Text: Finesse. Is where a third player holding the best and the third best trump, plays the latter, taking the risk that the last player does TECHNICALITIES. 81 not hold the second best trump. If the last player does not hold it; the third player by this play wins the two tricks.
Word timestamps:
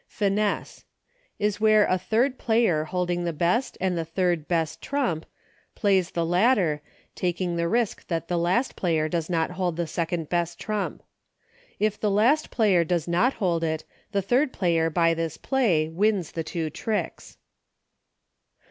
Finesse. 0.07 0.83
Is 1.37 1.61
where 1.61 1.85
a 1.85 1.95
third 1.99 2.39
player 2.39 2.85
holding 2.85 3.23
the 3.23 3.31
best 3.31 3.77
and 3.79 3.95
the 3.95 4.03
third 4.03 4.47
best 4.47 4.81
trump, 4.81 5.27
plays 5.75 6.09
the 6.09 6.25
latter, 6.25 6.81
taking 7.13 7.55
the 7.55 7.67
risk 7.67 8.07
that 8.07 8.27
the 8.27 8.35
last 8.35 8.75
player 8.75 9.07
does 9.07 9.25
TECHNICALITIES. 9.27 9.45
81 9.45 9.47
not 9.51 9.57
hold 9.57 9.75
the 9.75 9.85
second 9.85 10.27
best 10.29 10.59
trump. 10.59 11.03
If 11.77 11.99
the 11.99 12.09
last 12.09 12.49
player 12.49 12.83
does 12.83 13.07
not 13.07 13.33
hold 13.33 13.63
it; 13.63 13.83
the 14.11 14.23
third 14.23 14.51
player 14.51 14.89
by 14.89 15.13
this 15.13 15.37
play 15.37 15.87
wins 15.87 16.31
the 16.31 16.43
two 16.43 16.71
tricks. 16.71 17.37